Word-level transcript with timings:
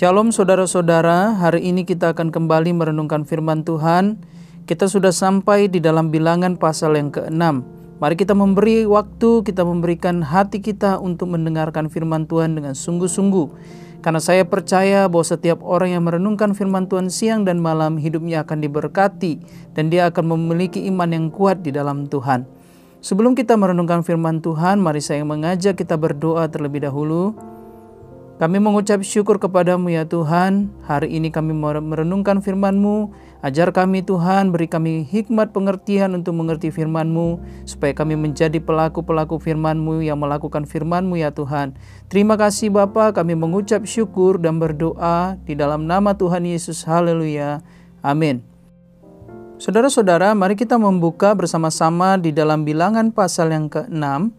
Shalom 0.00 0.32
saudara-saudara, 0.32 1.36
hari 1.36 1.60
ini 1.68 1.84
kita 1.84 2.16
akan 2.16 2.32
kembali 2.32 2.72
merenungkan 2.72 3.28
firman 3.28 3.68
Tuhan. 3.68 4.16
Kita 4.64 4.88
sudah 4.88 5.12
sampai 5.12 5.68
di 5.68 5.76
dalam 5.76 6.08
bilangan 6.08 6.56
pasal 6.56 6.96
yang 6.96 7.12
ke-6. 7.12 7.36
Mari 8.00 8.14
kita 8.16 8.32
memberi 8.32 8.88
waktu, 8.88 9.44
kita 9.44 9.60
memberikan 9.60 10.24
hati 10.24 10.64
kita 10.64 10.96
untuk 10.96 11.28
mendengarkan 11.36 11.92
firman 11.92 12.24
Tuhan 12.24 12.56
dengan 12.56 12.72
sungguh-sungguh. 12.72 13.46
Karena 14.00 14.24
saya 14.24 14.48
percaya 14.48 15.04
bahwa 15.04 15.20
setiap 15.20 15.60
orang 15.60 15.92
yang 15.92 16.08
merenungkan 16.08 16.56
firman 16.56 16.88
Tuhan 16.88 17.12
siang 17.12 17.44
dan 17.44 17.60
malam, 17.60 18.00
hidupnya 18.00 18.48
akan 18.48 18.64
diberkati 18.64 19.36
dan 19.76 19.92
dia 19.92 20.08
akan 20.08 20.32
memiliki 20.32 20.80
iman 20.88 21.12
yang 21.12 21.28
kuat 21.28 21.60
di 21.60 21.76
dalam 21.76 22.08
Tuhan. 22.08 22.48
Sebelum 23.04 23.36
kita 23.36 23.52
merenungkan 23.60 24.00
firman 24.00 24.40
Tuhan, 24.40 24.80
mari 24.80 25.04
saya 25.04 25.20
mengajak 25.28 25.76
kita 25.76 26.00
berdoa 26.00 26.48
terlebih 26.48 26.88
dahulu. 26.88 27.36
Kami 28.40 28.56
mengucap 28.56 29.04
syukur 29.04 29.36
kepadamu 29.36 29.92
ya 29.92 30.08
Tuhan, 30.08 30.72
hari 30.88 31.12
ini 31.12 31.28
kami 31.28 31.52
merenungkan 31.52 32.40
firman-Mu, 32.40 33.12
ajar 33.44 33.68
kami 33.68 34.00
Tuhan, 34.00 34.48
beri 34.48 34.64
kami 34.64 35.04
hikmat 35.04 35.52
pengertian 35.52 36.16
untuk 36.16 36.40
mengerti 36.40 36.72
firman-Mu, 36.72 37.36
supaya 37.68 37.92
kami 37.92 38.16
menjadi 38.16 38.56
pelaku-pelaku 38.56 39.36
firman-Mu 39.36 40.00
yang 40.00 40.24
melakukan 40.24 40.64
firman-Mu 40.64 41.20
ya 41.20 41.36
Tuhan. 41.36 41.76
Terima 42.08 42.40
kasih 42.40 42.72
Bapa, 42.72 43.12
kami 43.12 43.36
mengucap 43.36 43.84
syukur 43.84 44.40
dan 44.40 44.56
berdoa 44.56 45.36
di 45.44 45.52
dalam 45.52 45.84
nama 45.84 46.16
Tuhan 46.16 46.48
Yesus, 46.48 46.80
haleluya, 46.88 47.60
amin. 48.00 48.40
Saudara-saudara, 49.60 50.32
mari 50.32 50.56
kita 50.56 50.80
membuka 50.80 51.36
bersama-sama 51.36 52.16
di 52.16 52.32
dalam 52.32 52.64
bilangan 52.64 53.12
pasal 53.12 53.52
yang 53.52 53.68
ke-6, 53.68 54.32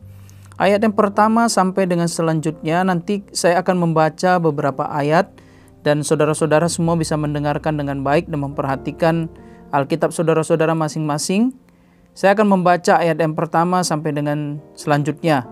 Ayat 0.62 0.86
yang 0.86 0.94
pertama 0.94 1.50
sampai 1.50 1.90
dengan 1.90 2.06
selanjutnya 2.06 2.86
nanti 2.86 3.26
saya 3.34 3.66
akan 3.66 3.82
membaca 3.82 4.38
beberapa 4.38 4.86
ayat 4.94 5.34
dan 5.82 6.06
saudara-saudara 6.06 6.70
semua 6.70 6.94
bisa 6.94 7.18
mendengarkan 7.18 7.82
dengan 7.82 8.06
baik 8.06 8.30
dan 8.30 8.46
memperhatikan 8.46 9.26
Alkitab 9.74 10.14
saudara-saudara 10.14 10.78
masing-masing. 10.78 11.58
Saya 12.14 12.38
akan 12.38 12.62
membaca 12.62 13.02
ayat 13.02 13.18
yang 13.18 13.34
pertama 13.34 13.82
sampai 13.82 14.14
dengan 14.14 14.62
selanjutnya. 14.78 15.50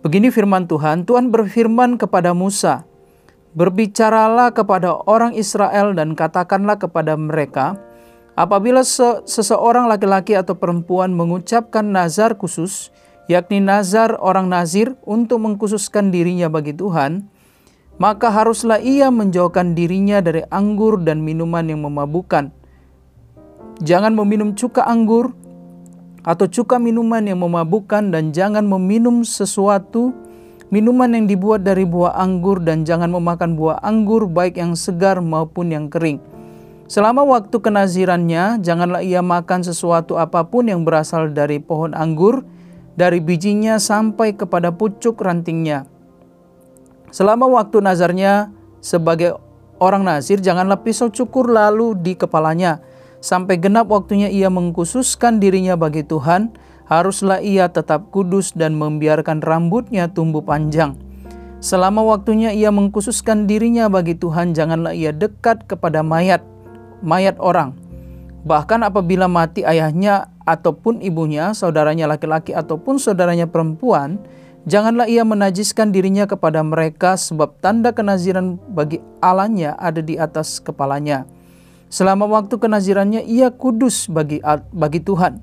Begini 0.00 0.32
firman 0.32 0.64
Tuhan, 0.64 1.04
Tuhan 1.04 1.28
berfirman 1.28 2.00
kepada 2.00 2.32
Musa, 2.32 2.88
Berbicaralah 3.52 4.56
kepada 4.56 4.96
orang 5.04 5.36
Israel 5.36 5.92
dan 5.92 6.16
katakanlah 6.16 6.80
kepada 6.80 7.20
mereka, 7.20 7.76
apabila 8.32 8.80
seseorang 8.80 9.92
laki-laki 9.92 10.32
atau 10.38 10.56
perempuan 10.56 11.12
mengucapkan 11.12 11.84
nazar 11.84 12.38
khusus, 12.40 12.88
yakni 13.30 13.62
nazar 13.62 14.18
orang 14.18 14.50
nazir 14.50 14.98
untuk 15.06 15.38
mengkhususkan 15.46 16.10
dirinya 16.10 16.50
bagi 16.50 16.74
Tuhan, 16.74 17.30
maka 18.02 18.26
haruslah 18.34 18.82
ia 18.82 19.06
menjauhkan 19.14 19.78
dirinya 19.78 20.18
dari 20.18 20.42
anggur 20.50 20.98
dan 20.98 21.22
minuman 21.22 21.70
yang 21.70 21.86
memabukkan. 21.86 22.50
Jangan 23.86 24.18
meminum 24.18 24.58
cuka 24.58 24.82
anggur 24.82 25.30
atau 26.26 26.50
cuka 26.50 26.82
minuman 26.82 27.22
yang 27.22 27.38
memabukkan 27.38 28.10
dan 28.10 28.34
jangan 28.34 28.66
meminum 28.66 29.22
sesuatu 29.22 30.10
minuman 30.74 31.14
yang 31.14 31.30
dibuat 31.30 31.62
dari 31.62 31.86
buah 31.86 32.18
anggur 32.18 32.58
dan 32.60 32.82
jangan 32.82 33.14
memakan 33.14 33.54
buah 33.54 33.78
anggur 33.80 34.26
baik 34.26 34.58
yang 34.58 34.74
segar 34.74 35.22
maupun 35.22 35.70
yang 35.70 35.86
kering. 35.86 36.18
Selama 36.90 37.22
waktu 37.22 37.54
kenazirannya, 37.54 38.58
janganlah 38.58 38.98
ia 39.06 39.22
makan 39.22 39.62
sesuatu 39.62 40.18
apa 40.18 40.42
pun 40.50 40.66
yang 40.66 40.82
berasal 40.82 41.30
dari 41.30 41.62
pohon 41.62 41.94
anggur, 41.94 42.42
dari 43.00 43.24
bijinya 43.24 43.80
sampai 43.80 44.36
kepada 44.36 44.68
pucuk 44.68 45.16
rantingnya. 45.24 45.88
Selama 47.08 47.48
waktu 47.48 47.80
nazarnya 47.80 48.52
sebagai 48.84 49.40
orang 49.80 50.04
nazir, 50.04 50.44
janganlah 50.44 50.84
pisau 50.84 51.08
cukur 51.08 51.48
lalu 51.48 51.96
di 51.96 52.12
kepalanya. 52.12 52.84
Sampai 53.24 53.56
genap 53.56 53.88
waktunya 53.88 54.28
ia 54.28 54.52
mengkhususkan 54.52 55.40
dirinya 55.40 55.80
bagi 55.80 56.04
Tuhan, 56.04 56.52
haruslah 56.92 57.40
ia 57.40 57.72
tetap 57.72 58.12
kudus 58.12 58.52
dan 58.52 58.76
membiarkan 58.76 59.40
rambutnya 59.40 60.12
tumbuh 60.12 60.44
panjang. 60.44 60.92
Selama 61.60 62.04
waktunya 62.04 62.52
ia 62.52 62.68
mengkhususkan 62.68 63.48
dirinya 63.48 63.88
bagi 63.88 64.16
Tuhan, 64.16 64.52
janganlah 64.52 64.92
ia 64.92 65.12
dekat 65.12 65.68
kepada 65.68 66.04
mayat, 66.04 66.44
mayat 67.00 67.36
orang. 67.40 67.76
Bahkan 68.40 68.80
apabila 68.86 69.28
mati 69.28 69.60
ayahnya 69.60 70.32
ataupun 70.48 71.04
ibunya, 71.04 71.52
saudaranya 71.52 72.08
laki-laki 72.08 72.56
ataupun 72.56 72.96
saudaranya 72.96 73.44
perempuan, 73.44 74.16
janganlah 74.64 75.04
ia 75.04 75.24
menajiskan 75.28 75.92
dirinya 75.92 76.24
kepada 76.24 76.64
mereka 76.64 77.20
sebab 77.20 77.60
tanda 77.60 77.92
kenaziran 77.92 78.56
bagi 78.72 79.04
Allahnya 79.20 79.76
ada 79.76 80.00
di 80.00 80.16
atas 80.16 80.56
kepalanya. 80.56 81.28
Selama 81.90 82.24
waktu 82.30 82.56
kenazirannya 82.56 83.26
ia 83.26 83.50
kudus 83.50 84.06
bagi 84.06 84.40
bagi 84.72 85.02
Tuhan. 85.02 85.42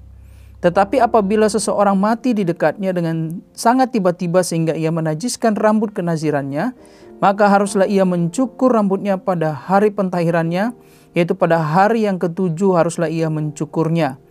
Tetapi 0.57 0.97
apabila 0.97 1.45
seseorang 1.45 1.93
mati 1.93 2.33
di 2.33 2.41
dekatnya 2.41 2.89
dengan 2.89 3.45
sangat 3.53 3.93
tiba-tiba 3.93 4.41
sehingga 4.41 4.73
ia 4.73 4.89
menajiskan 4.89 5.53
rambut 5.53 5.93
kenazirannya, 5.93 6.73
maka 7.21 7.45
haruslah 7.45 7.85
ia 7.85 8.01
mencukur 8.09 8.73
rambutnya 8.73 9.21
pada 9.21 9.53
hari 9.53 9.93
pentahirannya, 9.93 10.73
yaitu 11.17 11.33
pada 11.33 11.57
hari 11.57 12.05
yang 12.05 12.21
ketujuh 12.21 12.77
haruslah 12.77 13.09
ia 13.09 13.25
mencukurnya. 13.25 14.21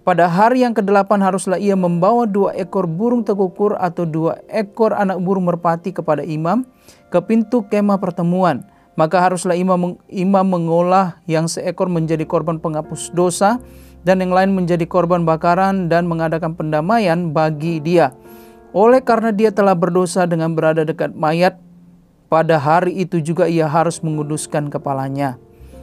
Pada 0.00 0.24
hari 0.24 0.64
yang 0.64 0.72
kedelapan 0.72 1.20
haruslah 1.20 1.60
ia 1.60 1.76
membawa 1.76 2.24
dua 2.24 2.56
ekor 2.56 2.88
burung 2.88 3.20
tekukur 3.20 3.76
atau 3.76 4.08
dua 4.08 4.40
ekor 4.48 4.96
anak 4.96 5.20
burung 5.20 5.44
merpati 5.44 5.92
kepada 5.92 6.24
imam 6.24 6.64
ke 7.12 7.20
pintu 7.20 7.68
kemah 7.68 8.00
pertemuan. 8.00 8.64
Maka 8.96 9.20
haruslah 9.20 9.52
imam, 9.52 10.00
imam 10.08 10.46
mengolah 10.48 11.20
yang 11.28 11.44
seekor 11.44 11.92
menjadi 11.92 12.24
korban 12.24 12.56
penghapus 12.56 13.12
dosa 13.12 13.60
dan 14.00 14.24
yang 14.24 14.32
lain 14.32 14.56
menjadi 14.56 14.88
korban 14.88 15.28
bakaran 15.28 15.92
dan 15.92 16.08
mengadakan 16.08 16.56
pendamaian 16.56 17.36
bagi 17.36 17.84
dia. 17.84 18.16
Oleh 18.72 19.04
karena 19.04 19.36
dia 19.36 19.52
telah 19.52 19.76
berdosa 19.76 20.24
dengan 20.24 20.56
berada 20.56 20.88
dekat 20.88 21.12
mayat, 21.12 21.60
pada 22.32 22.56
hari 22.56 22.96
itu 23.04 23.20
juga 23.20 23.44
ia 23.44 23.68
harus 23.68 24.00
menguduskan 24.00 24.72
kepalanya. 24.72 25.36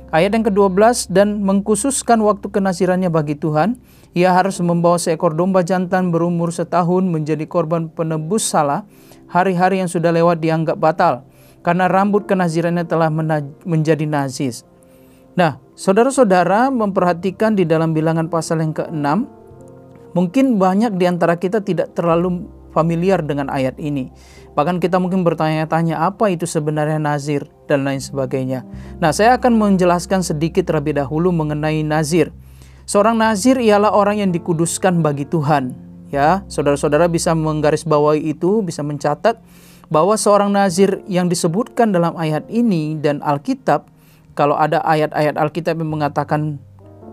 Ayat 0.07 0.39
yang 0.39 0.47
ke-12 0.47 1.11
dan 1.11 1.43
mengkhususkan 1.43 2.23
waktu 2.23 2.47
kenasirannya 2.47 3.11
bagi 3.11 3.35
Tuhan, 3.35 3.75
ia 4.15 4.31
harus 4.31 4.55
membawa 4.63 4.95
seekor 4.95 5.35
domba 5.35 5.67
jantan 5.67 6.15
berumur 6.15 6.47
setahun 6.47 7.03
menjadi 7.03 7.43
korban 7.43 7.91
penebus 7.91 8.47
salah. 8.47 8.87
Hari-hari 9.27 9.83
yang 9.83 9.91
sudah 9.91 10.15
lewat 10.15 10.39
dianggap 10.39 10.79
batal 10.79 11.27
karena 11.59 11.91
rambut 11.91 12.23
kenazirannya 12.23 12.87
telah 12.87 13.11
menjadi 13.67 14.07
nazis. 14.07 14.63
Nah, 15.35 15.59
saudara-saudara 15.75 16.71
memperhatikan 16.71 17.59
di 17.59 17.67
dalam 17.67 17.91
bilangan 17.91 18.31
pasal 18.31 18.63
yang 18.63 18.71
ke-6, 18.71 19.05
mungkin 20.15 20.55
banyak 20.55 20.95
di 20.95 21.03
antara 21.03 21.35
kita 21.35 21.59
tidak 21.59 21.91
terlalu 21.91 22.47
familiar 22.77 23.25
dengan 23.25 23.49
ayat 23.49 23.81
ini. 23.81 24.13
Bahkan 24.53 24.77
kita 24.77 25.01
mungkin 25.01 25.25
bertanya-tanya 25.25 25.97
apa 25.97 26.29
itu 26.29 26.45
sebenarnya 26.45 27.01
nazir 27.01 27.49
dan 27.65 27.81
lain 27.81 27.97
sebagainya. 27.97 28.61
Nah, 29.01 29.09
saya 29.09 29.33
akan 29.41 29.57
menjelaskan 29.57 30.21
sedikit 30.21 30.69
terlebih 30.69 30.97
dahulu 30.97 31.33
mengenai 31.33 31.81
nazir. 31.81 32.29
Seorang 32.85 33.17
nazir 33.17 33.57
ialah 33.57 33.89
orang 33.89 34.21
yang 34.21 34.29
dikuduskan 34.29 35.01
bagi 35.01 35.25
Tuhan. 35.25 35.73
Ya, 36.07 36.45
saudara-saudara 36.47 37.11
bisa 37.11 37.35
menggarisbawahi 37.35 38.31
itu, 38.31 38.63
bisa 38.63 38.79
mencatat 38.79 39.41
bahwa 39.91 40.15
seorang 40.15 40.55
nazir 40.55 41.03
yang 41.07 41.27
disebutkan 41.27 41.91
dalam 41.91 42.15
ayat 42.15 42.47
ini 42.47 42.95
dan 42.95 43.19
Alkitab, 43.19 43.91
kalau 44.31 44.55
ada 44.55 44.79
ayat-ayat 44.87 45.35
Alkitab 45.35 45.83
yang 45.83 45.91
mengatakan 45.91 46.61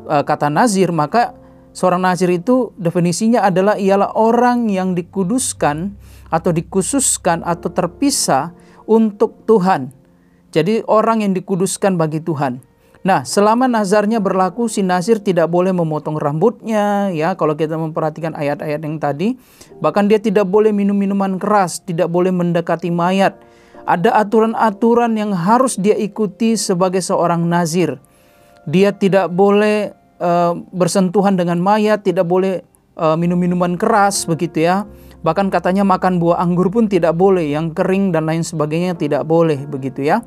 uh, 0.06 0.22
kata 0.22 0.46
nazir, 0.46 0.94
maka 0.94 1.34
seorang 1.74 2.06
nazir 2.06 2.30
itu 2.30 2.70
definisinya 2.78 3.42
adalah 3.44 3.74
ialah 3.76 4.14
orang 4.14 4.70
yang 4.70 4.94
dikuduskan 4.94 5.98
atau 6.30 6.50
dikhususkan 6.54 7.42
atau 7.42 7.68
terpisah 7.68 8.54
untuk 8.86 9.44
Tuhan. 9.44 9.92
Jadi 10.54 10.86
orang 10.86 11.26
yang 11.26 11.34
dikuduskan 11.34 11.98
bagi 11.98 12.22
Tuhan. 12.22 12.62
Nah, 13.04 13.20
selama 13.20 13.68
nazarnya 13.68 14.16
berlaku, 14.16 14.64
si 14.64 14.80
nazir 14.80 15.20
tidak 15.20 15.52
boleh 15.52 15.76
memotong 15.76 16.16
rambutnya, 16.16 17.12
ya. 17.12 17.36
Kalau 17.36 17.52
kita 17.52 17.76
memperhatikan 17.76 18.32
ayat-ayat 18.32 18.80
yang 18.80 18.96
tadi, 18.96 19.36
bahkan 19.76 20.08
dia 20.08 20.16
tidak 20.16 20.48
boleh 20.48 20.72
minum 20.72 20.96
minuman 20.96 21.36
keras, 21.36 21.84
tidak 21.84 22.08
boleh 22.08 22.32
mendekati 22.32 22.88
mayat. 22.88 23.36
Ada 23.84 24.24
aturan-aturan 24.24 25.20
yang 25.20 25.36
harus 25.36 25.76
dia 25.76 25.92
ikuti 26.00 26.56
sebagai 26.56 27.04
seorang 27.04 27.44
nazir. 27.44 28.00
Dia 28.64 28.96
tidak 28.96 29.28
boleh 29.36 29.92
uh, 30.20 30.58
bersentuhan 30.74 31.38
dengan 31.38 31.62
mayat, 31.62 32.02
tidak 32.04 32.26
boleh 32.28 32.62
uh, 32.98 33.14
minum 33.14 33.38
minuman 33.38 33.78
keras, 33.78 34.26
begitu 34.28 34.66
ya. 34.66 34.84
Bahkan 35.24 35.48
katanya 35.48 35.88
makan 35.88 36.20
buah 36.20 36.42
anggur 36.42 36.68
pun 36.68 36.84
tidak 36.84 37.16
boleh, 37.16 37.48
yang 37.48 37.72
kering 37.72 38.12
dan 38.12 38.28
lain 38.28 38.44
sebagainya 38.44 38.92
tidak 38.94 39.24
boleh 39.24 39.64
begitu 39.64 40.04
ya. 40.04 40.20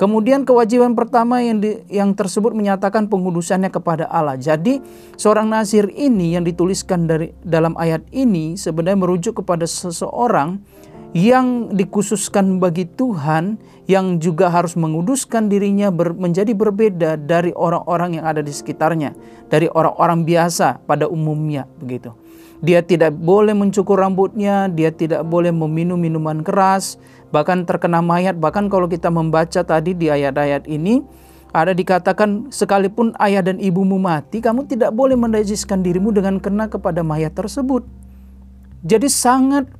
Kemudian 0.00 0.48
kewajiban 0.48 0.96
pertama 0.96 1.44
yang 1.44 1.60
di, 1.60 1.76
yang 1.92 2.16
tersebut 2.16 2.56
menyatakan 2.56 3.12
pengudusannya 3.12 3.68
kepada 3.68 4.08
Allah. 4.08 4.40
Jadi 4.40 4.80
seorang 5.20 5.52
nazir 5.52 5.92
ini 5.92 6.32
yang 6.32 6.48
dituliskan 6.48 7.04
dari 7.04 7.36
dalam 7.44 7.76
ayat 7.76 8.08
ini 8.08 8.56
sebenarnya 8.56 8.96
merujuk 8.96 9.44
kepada 9.44 9.68
seseorang 9.68 10.56
yang 11.10 11.74
dikhususkan 11.74 12.62
bagi 12.62 12.86
Tuhan 12.86 13.58
yang 13.90 14.22
juga 14.22 14.46
harus 14.46 14.78
menguduskan 14.78 15.50
dirinya 15.50 15.90
ber, 15.90 16.14
menjadi 16.14 16.54
berbeda 16.54 17.18
dari 17.18 17.50
orang-orang 17.50 18.22
yang 18.22 18.24
ada 18.30 18.38
di 18.38 18.54
sekitarnya, 18.54 19.18
dari 19.50 19.66
orang-orang 19.66 20.22
biasa 20.22 20.86
pada 20.86 21.10
umumnya 21.10 21.66
begitu. 21.82 22.14
Dia 22.62 22.84
tidak 22.84 23.16
boleh 23.16 23.56
mencukur 23.56 23.98
rambutnya, 23.98 24.70
dia 24.70 24.94
tidak 24.94 25.26
boleh 25.26 25.50
meminum 25.50 25.98
minuman 25.98 26.44
keras, 26.44 27.00
bahkan 27.34 27.64
terkena 27.66 28.04
mayat. 28.04 28.36
Bahkan 28.36 28.68
kalau 28.70 28.86
kita 28.86 29.08
membaca 29.08 29.64
tadi 29.64 29.96
di 29.96 30.12
ayat-ayat 30.12 30.68
ini, 30.68 31.02
ada 31.50 31.74
dikatakan 31.74 32.52
sekalipun 32.54 33.16
ayah 33.18 33.42
dan 33.42 33.58
ibumu 33.58 33.98
mati, 33.98 34.38
kamu 34.38 34.70
tidak 34.70 34.94
boleh 34.94 35.18
menajiskan 35.18 35.82
dirimu 35.82 36.14
dengan 36.14 36.38
kena 36.38 36.70
kepada 36.70 37.02
mayat 37.02 37.34
tersebut. 37.34 37.82
Jadi 38.86 39.08
sangat 39.08 39.79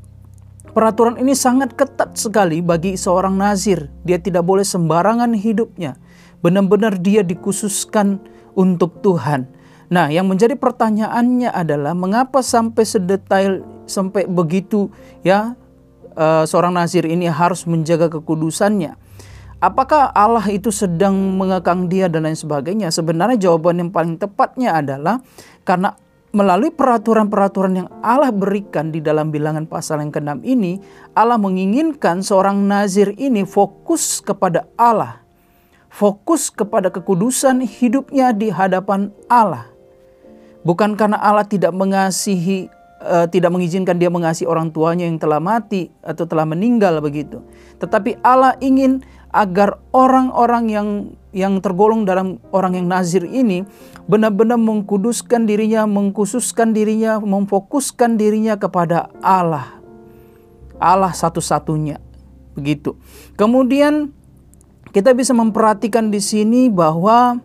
peraturan 0.72 1.19
ini 1.19 1.34
sangat 1.37 1.75
ketat 1.75 2.17
sekali 2.17 2.62
bagi 2.64 2.94
seorang 2.94 3.37
nazir. 3.37 3.90
Dia 4.06 4.19
tidak 4.19 4.46
boleh 4.46 4.64
sembarangan 4.64 5.34
hidupnya. 5.34 5.99
Benar-benar 6.40 6.99
dia 6.99 7.20
dikhususkan 7.20 8.22
untuk 8.56 9.05
Tuhan. 9.05 9.46
Nah, 9.90 10.06
yang 10.08 10.31
menjadi 10.31 10.55
pertanyaannya 10.55 11.50
adalah 11.50 11.99
mengapa 11.99 12.40
sampai 12.46 12.87
sedetail 12.87 13.67
sampai 13.90 14.22
begitu 14.31 14.87
ya 15.26 15.58
uh, 16.14 16.46
seorang 16.46 16.78
nazir 16.78 17.02
ini 17.06 17.26
harus 17.26 17.66
menjaga 17.66 18.06
kekudusannya. 18.06 18.94
Apakah 19.61 20.08
Allah 20.16 20.46
itu 20.49 20.73
sedang 20.73 21.12
mengekang 21.37 21.84
dia 21.90 22.08
dan 22.08 22.25
lain 22.25 22.38
sebagainya? 22.38 22.88
Sebenarnya 22.88 23.37
jawaban 23.37 23.76
yang 23.76 23.90
paling 23.93 24.16
tepatnya 24.16 24.81
adalah 24.81 25.20
karena 25.69 25.93
melalui 26.30 26.70
peraturan-peraturan 26.70 27.84
yang 27.84 27.88
Allah 28.02 28.30
berikan 28.30 28.94
di 28.94 29.02
dalam 29.02 29.34
bilangan 29.34 29.66
pasal 29.66 30.02
yang 30.02 30.14
ke-6 30.14 30.46
ini, 30.46 30.78
Allah 31.14 31.38
menginginkan 31.38 32.22
seorang 32.22 32.62
nazir 32.66 33.14
ini 33.18 33.42
fokus 33.42 34.22
kepada 34.22 34.66
Allah. 34.78 35.22
Fokus 35.90 36.54
kepada 36.54 36.86
kekudusan 36.86 37.66
hidupnya 37.66 38.30
di 38.30 38.46
hadapan 38.46 39.10
Allah. 39.26 39.66
Bukan 40.62 40.94
karena 40.94 41.18
Allah 41.18 41.42
tidak 41.42 41.74
mengasihi 41.74 42.70
uh, 43.00 43.26
tidak 43.26 43.50
mengizinkan 43.50 43.97
dia 43.97 44.12
mengasihi 44.12 44.47
orang 44.47 44.70
tuanya 44.70 45.08
yang 45.08 45.17
telah 45.17 45.41
mati 45.41 45.88
atau 46.05 46.29
telah 46.29 46.44
meninggal 46.44 47.00
begitu. 47.00 47.43
Tetapi 47.81 48.20
Allah 48.20 48.55
ingin 48.61 49.00
agar 49.32 49.79
orang-orang 49.94 50.64
yang 50.69 50.88
yang 51.31 51.62
tergolong 51.62 52.02
dalam 52.02 52.43
orang 52.50 52.75
yang 52.75 52.91
nazir 52.91 53.23
ini 53.23 53.62
benar-benar 54.11 54.58
mengkuduskan 54.58 55.47
dirinya, 55.47 55.87
mengkhususkan 55.87 56.75
dirinya, 56.75 57.23
memfokuskan 57.23 58.19
dirinya 58.19 58.58
kepada 58.58 59.06
Allah. 59.23 59.79
Allah 60.82 61.14
satu-satunya. 61.14 62.02
Begitu. 62.58 62.99
Kemudian 63.38 64.11
kita 64.91 65.14
bisa 65.14 65.31
memperhatikan 65.31 66.11
di 66.11 66.19
sini 66.19 66.67
bahwa 66.67 67.38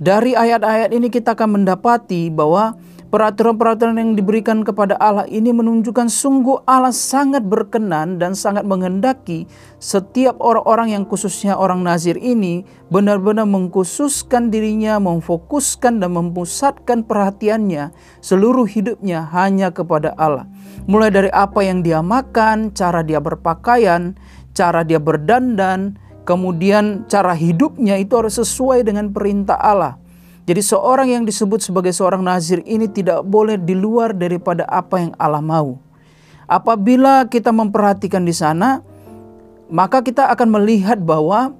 dari 0.00 0.34
ayat-ayat 0.34 0.90
ini 0.90 1.12
kita 1.12 1.38
akan 1.38 1.62
mendapati 1.62 2.32
bahwa 2.32 2.74
peraturan-peraturan 3.10 3.98
yang 3.98 4.12
diberikan 4.14 4.62
kepada 4.62 4.94
Allah 5.02 5.26
ini 5.26 5.50
menunjukkan 5.50 6.06
sungguh 6.06 6.62
Allah 6.64 6.94
sangat 6.94 7.42
berkenan 7.42 8.22
dan 8.22 8.38
sangat 8.38 8.62
menghendaki 8.62 9.50
setiap 9.82 10.38
orang-orang 10.38 10.94
yang 10.94 11.04
khususnya 11.04 11.58
orang 11.58 11.82
Nazir 11.82 12.14
ini 12.16 12.62
benar-benar 12.88 13.50
mengkhususkan 13.50 14.54
dirinya, 14.54 15.02
memfokuskan 15.02 15.98
dan 15.98 16.10
memusatkan 16.14 17.02
perhatiannya 17.02 17.90
seluruh 18.22 18.64
hidupnya 18.64 19.26
hanya 19.34 19.74
kepada 19.74 20.14
Allah. 20.14 20.46
Mulai 20.86 21.10
dari 21.10 21.30
apa 21.34 21.66
yang 21.66 21.82
dia 21.82 22.00
makan, 22.00 22.72
cara 22.72 23.02
dia 23.02 23.18
berpakaian, 23.18 24.16
cara 24.54 24.86
dia 24.86 25.02
berdandan, 25.02 25.98
Kemudian 26.30 27.10
cara 27.10 27.34
hidupnya 27.34 27.98
itu 27.98 28.14
harus 28.14 28.38
sesuai 28.38 28.86
dengan 28.86 29.10
perintah 29.10 29.58
Allah. 29.58 29.98
Jadi 30.48 30.62
seorang 30.64 31.08
yang 31.12 31.24
disebut 31.28 31.60
sebagai 31.60 31.92
seorang 31.92 32.24
nazir 32.24 32.64
ini 32.64 32.88
tidak 32.88 33.22
boleh 33.24 33.60
di 33.60 33.76
luar 33.76 34.16
daripada 34.16 34.66
apa 34.66 35.00
yang 35.00 35.12
Allah 35.20 35.44
mau. 35.44 35.78
Apabila 36.50 37.28
kita 37.30 37.54
memperhatikan 37.54 38.26
di 38.26 38.34
sana, 38.34 38.82
maka 39.70 40.02
kita 40.02 40.26
akan 40.34 40.48
melihat 40.50 40.98
bahwa 40.98 41.54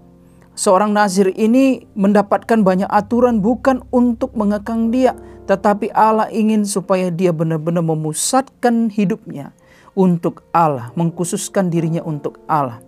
seorang 0.58 0.90
nazir 0.90 1.30
ini 1.38 1.86
mendapatkan 1.94 2.66
banyak 2.66 2.90
aturan 2.90 3.38
bukan 3.38 3.86
untuk 3.94 4.34
mengekang 4.34 4.90
dia, 4.90 5.14
tetapi 5.46 5.94
Allah 5.94 6.26
ingin 6.34 6.66
supaya 6.66 7.12
dia 7.12 7.30
benar-benar 7.30 7.86
memusatkan 7.86 8.90
hidupnya 8.90 9.54
untuk 9.94 10.42
Allah, 10.50 10.90
mengkhususkan 10.98 11.70
dirinya 11.70 12.02
untuk 12.02 12.42
Allah. 12.50 12.82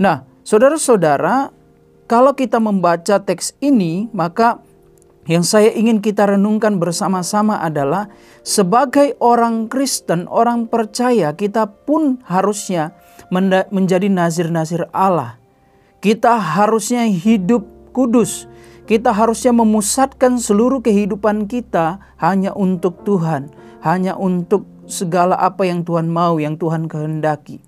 Nah, 0.00 0.24
Saudara-saudara, 0.46 1.50
kalau 2.06 2.30
kita 2.30 2.62
membaca 2.62 3.18
teks 3.18 3.58
ini, 3.58 4.06
maka 4.14 4.62
yang 5.26 5.42
saya 5.42 5.74
ingin 5.74 5.98
kita 5.98 6.26
renungkan 6.26 6.78
bersama-sama 6.78 7.58
adalah 7.58 8.06
sebagai 8.46 9.18
orang 9.18 9.66
Kristen, 9.66 10.30
orang 10.30 10.70
percaya, 10.70 11.34
kita 11.34 11.66
pun 11.66 12.22
harusnya 12.30 12.94
menjadi 13.74 14.06
nazir-nazir 14.06 14.86
Allah. 14.94 15.38
Kita 15.98 16.38
harusnya 16.38 17.10
hidup 17.10 17.66
kudus. 17.90 18.46
Kita 18.86 19.10
harusnya 19.10 19.50
memusatkan 19.50 20.38
seluruh 20.38 20.78
kehidupan 20.78 21.50
kita 21.50 21.98
hanya 22.22 22.54
untuk 22.54 23.02
Tuhan, 23.02 23.50
hanya 23.82 24.14
untuk 24.14 24.62
segala 24.86 25.34
apa 25.42 25.66
yang 25.66 25.82
Tuhan 25.82 26.06
mau, 26.06 26.38
yang 26.38 26.54
Tuhan 26.54 26.86
kehendaki. 26.86 27.58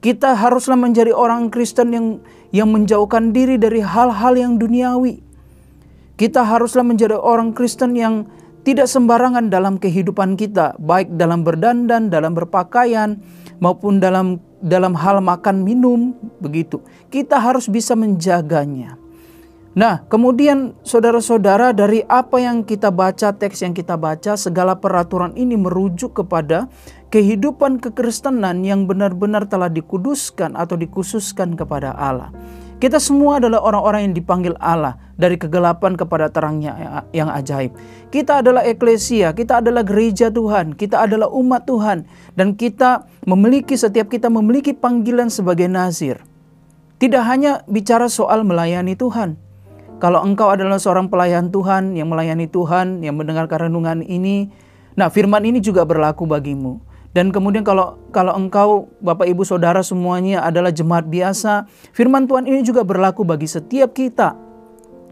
Kita 0.00 0.32
haruslah 0.32 0.80
menjadi 0.80 1.12
orang 1.12 1.52
Kristen 1.52 1.92
yang 1.92 2.06
yang 2.54 2.72
menjauhkan 2.72 3.36
diri 3.36 3.60
dari 3.60 3.84
hal-hal 3.84 4.32
yang 4.38 4.56
duniawi. 4.56 5.25
Kita 6.16 6.48
haruslah 6.48 6.80
menjadi 6.80 7.20
orang 7.20 7.52
Kristen 7.52 7.92
yang 7.92 8.24
tidak 8.64 8.88
sembarangan 8.88 9.52
dalam 9.52 9.76
kehidupan 9.76 10.34
kita, 10.34 10.74
baik 10.80 11.14
dalam 11.20 11.44
berdandan, 11.44 12.08
dalam 12.08 12.32
berpakaian, 12.32 13.20
maupun 13.60 14.00
dalam 14.00 14.40
dalam 14.64 14.96
hal 14.96 15.20
makan 15.20 15.62
minum, 15.62 16.16
begitu. 16.40 16.80
Kita 17.12 17.36
harus 17.36 17.68
bisa 17.68 17.92
menjaganya. 17.92 18.96
Nah, 19.76 20.08
kemudian 20.08 20.72
saudara-saudara 20.80 21.76
dari 21.76 22.00
apa 22.08 22.40
yang 22.40 22.64
kita 22.64 22.88
baca, 22.88 23.36
teks 23.36 23.60
yang 23.60 23.76
kita 23.76 24.00
baca, 24.00 24.32
segala 24.40 24.72
peraturan 24.80 25.36
ini 25.36 25.52
merujuk 25.52 26.16
kepada 26.16 26.72
kehidupan 27.12 27.76
kekristenan 27.84 28.64
yang 28.64 28.88
benar-benar 28.88 29.44
telah 29.44 29.68
dikuduskan 29.68 30.56
atau 30.56 30.80
dikhususkan 30.80 31.60
kepada 31.60 31.92
Allah. 31.92 32.32
Kita 32.76 33.00
semua 33.00 33.40
adalah 33.40 33.64
orang-orang 33.64 34.12
yang 34.12 34.14
dipanggil 34.20 34.52
Allah 34.60 35.00
dari 35.16 35.40
kegelapan 35.40 35.96
kepada 35.96 36.28
terangnya 36.28 37.04
yang 37.16 37.32
ajaib. 37.32 37.72
Kita 38.12 38.44
adalah 38.44 38.68
eklesia, 38.68 39.32
kita 39.32 39.64
adalah 39.64 39.80
gereja 39.80 40.28
Tuhan, 40.28 40.76
kita 40.76 41.08
adalah 41.08 41.32
umat 41.32 41.64
Tuhan. 41.64 42.04
Dan 42.36 42.52
kita 42.52 43.08
memiliki, 43.24 43.80
setiap 43.80 44.12
kita 44.12 44.28
memiliki 44.28 44.76
panggilan 44.76 45.32
sebagai 45.32 45.72
nazir. 45.72 46.20
Tidak 47.00 47.24
hanya 47.24 47.64
bicara 47.64 48.12
soal 48.12 48.44
melayani 48.44 48.92
Tuhan, 48.92 49.40
kalau 49.96 50.20
engkau 50.20 50.52
adalah 50.52 50.76
seorang 50.76 51.08
pelayan 51.08 51.48
Tuhan 51.48 51.96
yang 51.96 52.12
melayani 52.12 52.44
Tuhan, 52.52 53.00
yang 53.00 53.16
mendengarkan 53.16 53.72
renungan 53.72 54.04
ini, 54.04 54.52
nah 54.92 55.08
firman 55.08 55.40
ini 55.48 55.64
juga 55.64 55.88
berlaku 55.88 56.28
bagimu. 56.28 56.84
Dan 57.16 57.32
kemudian 57.32 57.64
kalau 57.64 57.96
kalau 58.12 58.36
engkau 58.36 58.92
Bapak 59.00 59.24
Ibu 59.24 59.40
Saudara 59.48 59.80
semuanya 59.80 60.44
adalah 60.44 60.68
jemaat 60.68 61.08
biasa, 61.08 61.64
firman 61.96 62.28
Tuhan 62.28 62.44
ini 62.44 62.60
juga 62.60 62.84
berlaku 62.84 63.24
bagi 63.24 63.48
setiap 63.48 63.96
kita. 63.96 64.36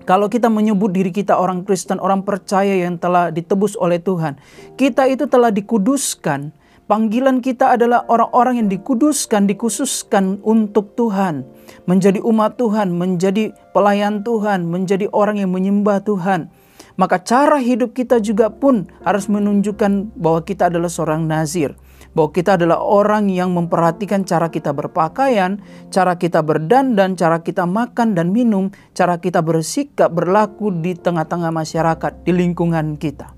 Kalau 0.05 0.29
kita 0.29 0.53
menyebut 0.53 0.93
diri 0.93 1.09
kita 1.09 1.33
orang 1.33 1.65
Kristen, 1.65 1.97
orang 1.97 2.21
percaya 2.29 2.77
yang 2.77 3.01
telah 3.01 3.33
ditebus 3.33 3.73
oleh 3.81 3.97
Tuhan, 4.05 4.37
kita 4.77 5.09
itu 5.09 5.25
telah 5.25 5.49
dikuduskan 5.49 6.53
Panggilan 6.85 7.41
kita 7.41 7.81
adalah 7.81 8.05
orang-orang 8.13 8.61
yang 8.61 8.69
dikuduskan, 8.69 9.49
dikhususkan 9.49 10.45
untuk 10.45 10.93
Tuhan, 11.01 11.49
menjadi 11.89 12.21
umat 12.21 12.61
Tuhan, 12.61 12.93
menjadi 12.93 13.57
pelayan 13.73 14.21
Tuhan, 14.21 14.69
menjadi 14.69 15.09
orang 15.09 15.41
yang 15.41 15.49
menyembah 15.49 16.05
Tuhan. 16.05 16.53
Maka 17.01 17.25
cara 17.25 17.57
hidup 17.57 17.97
kita 17.97 18.21
juga 18.21 18.53
pun 18.53 18.85
harus 19.01 19.33
menunjukkan 19.33 20.13
bahwa 20.13 20.45
kita 20.45 20.69
adalah 20.69 20.93
seorang 20.93 21.25
nazir, 21.25 21.73
bahwa 22.15 22.31
kita 22.31 22.55
adalah 22.55 22.79
orang 22.79 23.27
yang 23.27 23.51
memperhatikan 23.53 24.23
cara 24.23 24.49
kita 24.49 24.71
berpakaian, 24.71 25.59
cara 25.91 26.15
kita 26.15 26.41
berdandan, 26.47 27.19
cara 27.19 27.43
kita 27.43 27.67
makan 27.67 28.15
dan 28.15 28.31
minum, 28.31 28.71
cara 28.95 29.19
kita 29.19 29.43
bersikap 29.43 30.15
berlaku 30.15 30.71
di 30.71 30.95
tengah-tengah 30.95 31.51
masyarakat, 31.51 32.23
di 32.23 32.33
lingkungan 32.33 32.95
kita. 32.97 33.35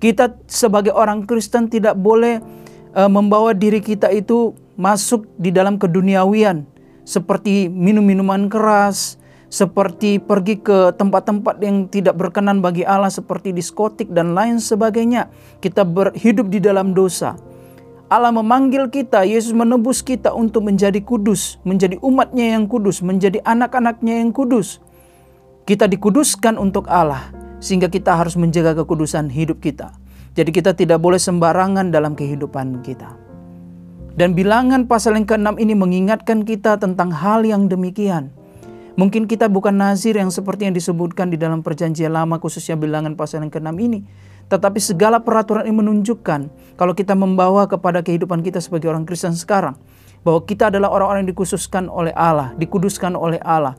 Kita 0.00 0.32
sebagai 0.48 0.96
orang 0.96 1.28
Kristen 1.28 1.68
tidak 1.68 1.92
boleh 2.00 2.40
uh, 2.96 3.12
membawa 3.12 3.52
diri 3.52 3.84
kita 3.84 4.08
itu 4.08 4.56
masuk 4.80 5.28
di 5.36 5.52
dalam 5.52 5.76
keduniawian 5.76 6.64
seperti 7.04 7.68
minum-minuman 7.68 8.48
keras, 8.48 9.20
seperti 9.50 10.22
pergi 10.22 10.62
ke 10.62 10.94
tempat-tempat 10.96 11.58
yang 11.60 11.90
tidak 11.90 12.16
berkenan 12.16 12.62
bagi 12.62 12.86
Allah 12.86 13.10
seperti 13.10 13.52
diskotik 13.52 14.08
dan 14.08 14.32
lain 14.32 14.56
sebagainya. 14.56 15.28
Kita 15.60 15.82
berhidup 15.84 16.48
di 16.48 16.62
dalam 16.62 16.96
dosa. 16.96 17.49
Allah 18.10 18.34
memanggil 18.34 18.90
kita, 18.90 19.22
Yesus 19.22 19.54
menebus 19.54 20.02
kita 20.02 20.34
untuk 20.34 20.66
menjadi 20.66 20.98
kudus, 20.98 21.62
menjadi 21.62 21.94
umatnya 22.02 22.58
yang 22.58 22.66
kudus, 22.66 23.06
menjadi 23.06 23.38
anak-anaknya 23.46 24.18
yang 24.18 24.34
kudus. 24.34 24.82
Kita 25.62 25.86
dikuduskan 25.86 26.58
untuk 26.58 26.90
Allah, 26.90 27.30
sehingga 27.62 27.86
kita 27.86 28.18
harus 28.18 28.34
menjaga 28.34 28.74
kekudusan 28.82 29.30
hidup 29.30 29.62
kita. 29.62 29.94
Jadi 30.34 30.50
kita 30.50 30.74
tidak 30.74 30.98
boleh 30.98 31.22
sembarangan 31.22 31.94
dalam 31.94 32.18
kehidupan 32.18 32.82
kita. 32.82 33.14
Dan 34.18 34.34
bilangan 34.34 34.90
pasal 34.90 35.14
yang 35.14 35.30
ke-6 35.30 35.62
ini 35.62 35.78
mengingatkan 35.78 36.42
kita 36.42 36.82
tentang 36.82 37.14
hal 37.14 37.46
yang 37.46 37.70
demikian. 37.70 38.34
Mungkin 38.98 39.30
kita 39.30 39.46
bukan 39.46 39.78
nazir 39.78 40.18
yang 40.18 40.34
seperti 40.34 40.66
yang 40.66 40.74
disebutkan 40.74 41.30
di 41.30 41.38
dalam 41.38 41.62
perjanjian 41.62 42.10
lama 42.10 42.42
khususnya 42.42 42.74
bilangan 42.74 43.14
pasal 43.14 43.46
yang 43.46 43.54
ke-6 43.54 43.70
ini. 43.78 44.02
Tetapi 44.50 44.82
segala 44.82 45.22
peraturan 45.22 45.62
ini 45.62 45.78
menunjukkan 45.78 46.40
kalau 46.74 46.92
kita 46.92 47.14
membawa 47.14 47.70
kepada 47.70 48.02
kehidupan 48.02 48.42
kita 48.42 48.58
sebagai 48.58 48.90
orang 48.90 49.06
Kristen 49.06 49.38
sekarang. 49.38 49.78
Bahwa 50.20 50.44
kita 50.44 50.68
adalah 50.68 50.92
orang-orang 50.92 51.24
yang 51.24 51.32
dikhususkan 51.32 51.88
oleh 51.88 52.12
Allah, 52.12 52.52
dikuduskan 52.58 53.16
oleh 53.16 53.40
Allah. 53.40 53.78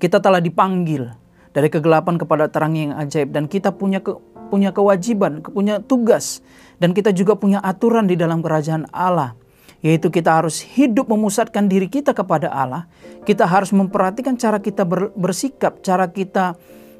Kita 0.00 0.18
telah 0.18 0.42
dipanggil 0.42 1.06
dari 1.54 1.68
kegelapan 1.70 2.18
kepada 2.18 2.50
terang 2.50 2.74
yang 2.74 2.96
ajaib. 2.98 3.30
Dan 3.30 3.46
kita 3.46 3.70
punya 3.70 4.02
ke, 4.02 4.18
punya 4.50 4.74
kewajiban, 4.74 5.44
punya 5.44 5.78
tugas. 5.78 6.42
Dan 6.82 6.90
kita 6.90 7.14
juga 7.14 7.38
punya 7.38 7.62
aturan 7.62 8.10
di 8.10 8.18
dalam 8.18 8.42
kerajaan 8.42 8.90
Allah 8.90 9.36
yaitu 9.78 10.10
kita 10.10 10.42
harus 10.42 10.58
hidup 10.58 11.06
memusatkan 11.06 11.70
diri 11.70 11.86
kita 11.86 12.10
kepada 12.10 12.50
Allah. 12.50 12.90
Kita 13.22 13.46
harus 13.46 13.70
memperhatikan 13.70 14.34
cara 14.34 14.58
kita 14.58 14.82
bersikap, 15.14 15.78
cara 15.86 16.10
kita 16.10 16.58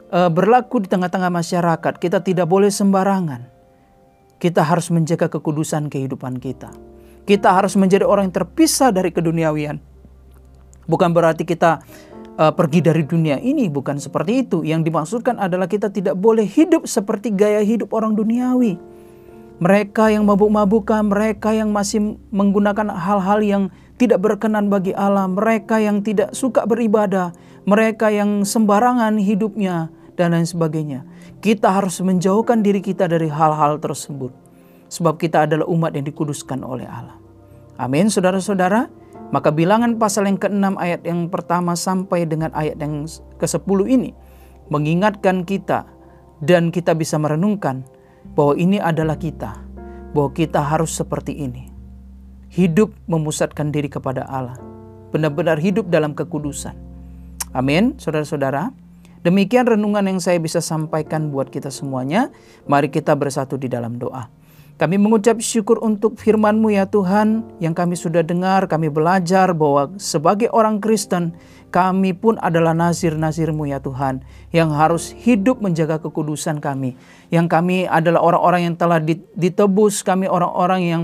berlaku 0.09 0.85
di 0.85 0.89
tengah-tengah 0.89 1.29
masyarakat. 1.29 1.95
Kita 2.01 2.25
tidak 2.25 2.49
boleh 2.49 2.73
sembarangan. 2.73 3.45
Kita 4.39 4.63
harus 4.63 4.89
menjaga 4.89 5.27
kekudusan 5.29 5.91
kehidupan 5.91 6.39
kita. 6.39 6.71
Kita 7.29 7.53
harus 7.53 7.77
menjadi 7.77 8.09
orang 8.09 8.33
yang 8.33 8.37
terpisah 8.41 8.89
dari 8.89 9.13
keduniawian. 9.13 9.77
Bukan 10.89 11.13
berarti 11.13 11.45
kita 11.45 11.85
uh, 12.41 12.53
pergi 12.55 12.81
dari 12.81 13.05
dunia 13.05 13.37
ini, 13.37 13.69
bukan 13.69 14.01
seperti 14.01 14.49
itu. 14.49 14.65
Yang 14.65 14.89
dimaksudkan 14.89 15.37
adalah 15.37 15.69
kita 15.69 15.93
tidak 15.93 16.17
boleh 16.17 16.49
hidup 16.49 16.89
seperti 16.89 17.35
gaya 17.35 17.61
hidup 17.61 17.93
orang 17.93 18.17
duniawi. 18.17 18.81
Mereka 19.59 20.15
yang 20.15 20.25
mabuk-mabukan, 20.25 21.03
mereka 21.03 21.51
yang 21.51 21.75
masih 21.75 22.17
menggunakan 22.31 22.95
hal-hal 22.95 23.43
yang 23.43 23.63
tidak 23.99 24.23
berkenan 24.23 24.71
bagi 24.71 24.95
Allah, 24.95 25.27
mereka 25.27 25.83
yang 25.83 26.01
tidak 26.07 26.31
suka 26.31 26.63
beribadah, 26.63 27.35
mereka 27.67 28.07
yang 28.09 28.47
sembarangan 28.47 29.19
hidupnya, 29.19 29.91
dan 30.19 30.35
lain 30.35 30.45
sebagainya. 30.45 31.07
Kita 31.39 31.71
harus 31.71 32.03
menjauhkan 32.03 32.67
diri 32.67 32.83
kita 32.83 33.07
dari 33.07 33.31
hal-hal 33.31 33.79
tersebut. 33.79 34.35
Sebab 34.91 35.15
kita 35.15 35.47
adalah 35.47 35.71
umat 35.71 35.95
yang 35.95 36.03
dikuduskan 36.11 36.67
oleh 36.67 36.91
Allah. 36.91 37.15
Amin, 37.79 38.11
saudara-saudara. 38.11 38.91
Maka 39.31 39.53
bilangan 39.55 40.01
pasal 40.01 40.27
yang 40.27 40.41
ke-6 40.41 40.75
ayat 40.81 41.05
yang 41.05 41.29
pertama 41.29 41.77
sampai 41.77 42.25
dengan 42.25 42.51
ayat 42.57 42.81
yang 42.81 43.05
ke-10 43.39 43.79
ini 43.87 44.11
mengingatkan 44.73 45.45
kita 45.45 45.85
dan 46.41 46.73
kita 46.73 46.97
bisa 46.97 47.21
merenungkan 47.21 47.85
bahwa 48.33 48.57
ini 48.57 48.81
adalah 48.81 49.21
kita, 49.21 49.61
bahwa 50.17 50.31
kita 50.33 50.65
harus 50.65 50.97
seperti 50.97 51.45
ini. 51.45 51.69
Hidup 52.49 52.97
memusatkan 53.05 53.69
diri 53.69 53.93
kepada 53.93 54.25
Allah, 54.25 54.57
benar-benar 55.13 55.61
hidup 55.61 55.93
dalam 55.93 56.17
kekudusan. 56.17 56.73
Amin, 57.53 58.01
saudara-saudara. 58.01 58.73
Demikian 59.27 59.67
renungan 59.67 60.07
yang 60.07 60.21
saya 60.23 60.39
bisa 60.39 60.63
sampaikan 60.63 61.35
buat 61.35 61.51
kita 61.51 61.69
semuanya. 61.75 62.31
Mari 62.71 62.91
kita 62.93 63.15
bersatu 63.19 63.59
di 63.59 63.67
dalam 63.67 63.99
doa. 63.99 64.31
Kami 64.79 64.95
mengucap 64.95 65.43
syukur 65.43 65.83
untuk 65.83 66.15
firman-Mu 66.23 66.71
ya 66.71 66.87
Tuhan 66.87 67.43
yang 67.59 67.75
kami 67.75 67.99
sudah 67.99 68.23
dengar, 68.23 68.71
kami 68.71 68.87
belajar 68.87 69.51
bahwa 69.51 69.91
sebagai 69.99 70.47
orang 70.55 70.79
Kristen 70.79 71.35
kami 71.75 72.15
pun 72.15 72.39
adalah 72.39 72.79
nazir-nazir-Mu 72.79 73.67
ya 73.67 73.83
Tuhan 73.83 74.23
yang 74.55 74.71
harus 74.71 75.11
hidup 75.11 75.59
menjaga 75.59 75.99
kekudusan 75.99 76.63
kami. 76.63 76.95
Yang 77.35 77.47
kami 77.59 77.91
adalah 77.91 78.23
orang-orang 78.23 78.71
yang 78.71 78.77
telah 78.79 79.03
ditebus, 79.35 80.07
kami 80.07 80.31
orang-orang 80.31 80.81
yang 80.87 81.03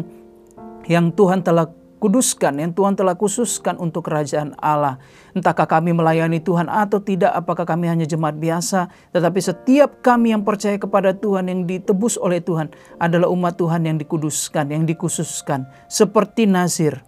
yang 0.87 1.11
Tuhan 1.11 1.42
telah 1.42 1.66
kuduskan, 2.04 2.61
yang 2.61 2.76
Tuhan 2.76 3.00
telah 3.00 3.16
khususkan 3.16 3.80
untuk 3.80 4.04
kerajaan 4.04 4.52
Allah. 4.61 5.00
Entahkah 5.32 5.64
kami 5.64 5.96
melayani 5.96 6.37
Tuhan 6.37 6.68
atau 6.68 7.00
tidak, 7.00 7.32
apakah 7.32 7.64
kami 7.64 7.88
hanya 7.88 8.04
jemaat 8.04 8.37
biasa, 8.37 8.92
tetapi 9.16 9.40
setiap 9.40 10.04
kami 10.04 10.37
yang 10.37 10.44
percaya 10.44 10.76
kepada 10.76 11.16
Tuhan, 11.16 11.49
yang 11.49 11.64
ditebus 11.64 12.20
oleh 12.20 12.44
Tuhan, 12.44 12.68
adalah 13.00 13.32
umat 13.32 13.56
Tuhan 13.56 13.88
yang 13.88 13.96
dikuduskan, 13.96 14.68
yang 14.68 14.84
dikhususkan, 14.84 15.64
seperti 15.88 16.44
Nazir. 16.44 17.00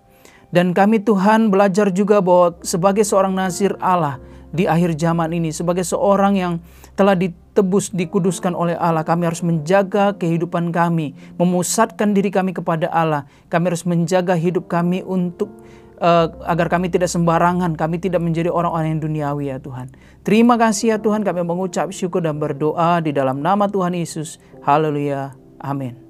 Dan 0.49 0.73
kami 0.73 1.05
Tuhan 1.05 1.53
belajar 1.53 1.93
juga 1.93 2.25
bahwa 2.25 2.57
sebagai 2.65 3.05
seorang 3.05 3.37
Nazir 3.37 3.77
Allah, 3.85 4.17
di 4.57 4.65
akhir 4.65 4.97
zaman 4.97 5.29
ini 5.37 5.53
sebagai 5.53 5.85
seorang 5.85 6.35
yang 6.41 6.53
telah 6.97 7.13
ditebus, 7.13 7.93
dikuduskan 7.93 8.57
oleh 8.57 8.73
Allah. 8.73 9.05
Kami 9.05 9.29
harus 9.29 9.45
menjaga 9.45 10.17
kehidupan 10.17 10.73
kami, 10.73 11.13
memusatkan 11.37 12.17
diri 12.17 12.33
kami 12.33 12.57
kepada 12.57 12.89
Allah. 12.89 13.29
Kami 13.53 13.65
harus 13.69 13.85
menjaga 13.85 14.33
hidup 14.33 14.73
kami 14.73 15.05
untuk 15.05 15.53
uh, 16.01 16.33
agar 16.49 16.73
kami 16.73 16.89
tidak 16.89 17.13
sembarangan, 17.13 17.77
kami 17.77 18.01
tidak 18.01 18.25
menjadi 18.25 18.49
orang-orang 18.49 18.97
yang 18.97 19.03
duniawi 19.05 19.53
ya 19.53 19.61
Tuhan. 19.61 19.93
Terima 20.25 20.57
kasih 20.57 20.97
ya 20.97 20.99
Tuhan, 20.99 21.23
kami 21.23 21.45
mengucap 21.45 21.93
syukur 21.93 22.25
dan 22.25 22.41
berdoa 22.41 23.05
di 23.05 23.13
dalam 23.13 23.45
nama 23.45 23.69
Tuhan 23.69 23.93
Yesus. 23.93 24.41
Haleluya. 24.65 25.37
Amin. 25.61 26.06